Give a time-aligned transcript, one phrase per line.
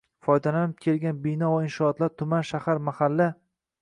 [0.27, 3.29] foydalanib kelgan bino va inshootlar tuman, shahar mahalla